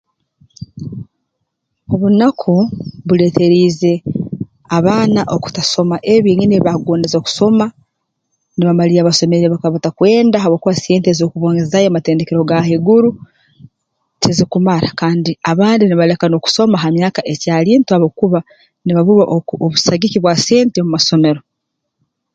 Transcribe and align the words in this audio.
Obunaku 1.93 2.53
buleeteriize 3.07 3.93
abaana 4.77 5.21
okutasoma 5.35 5.95
ebi 6.13 6.21
byenyini 6.23 6.53
ebi 6.55 6.65
baakugodeze 6.65 7.17
kusoma 7.25 7.65
nibamalirra 8.55 9.07
basomere 9.09 9.39
ebi 9.41 9.53
bakuba 9.53 9.75
batakwenda 9.75 10.37
habwokuba 10.43 10.73
sente 10.83 11.07
ez'okubongezaayo 11.09 11.89
mu 11.89 11.95
matendekero 11.97 12.41
ga 12.49 12.65
haiguru 12.67 13.09
tizikumara 14.21 14.89
kandi 15.01 15.31
abandi 15.51 15.81
nibaleka 15.85 16.25
n'okusoma 16.27 16.75
ha 16.83 16.89
myaka 16.97 17.19
ekyali 17.33 17.71
nto 17.75 17.91
habwokuba 17.93 18.39
nibaburwa 18.83 19.25
oh 19.35 19.43
obusagiki 19.65 20.17
bwa 20.19 20.33
sente 20.45 20.77
omu 20.79 20.91
masomero 20.95 21.41